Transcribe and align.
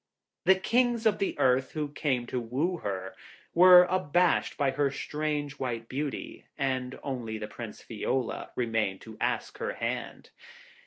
The 0.45 0.55
Kings 0.55 1.05
of 1.05 1.19
the 1.19 1.37
Earth 1.37 1.73
who 1.73 1.89
came 1.89 2.25
to 2.25 2.39
woo 2.39 2.77
her 2.77 3.13
were 3.53 3.83
abashed 3.83 4.57
by 4.57 4.71
her 4.71 4.89
strange 4.89 5.59
white 5.59 5.87
beauty, 5.87 6.47
and 6.57 6.97
only 7.03 7.37
the 7.37 7.47
Prince 7.47 7.83
Fiola 7.83 8.49
remained 8.55 9.01
to 9.01 9.15
ask 9.21 9.59
her 9.59 9.73
hand. 9.73 10.31